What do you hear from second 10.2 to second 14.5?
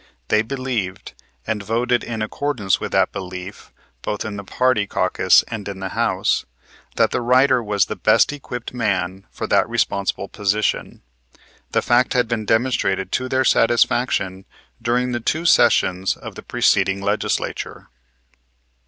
position. This fact had been demonstrated to their satisfaction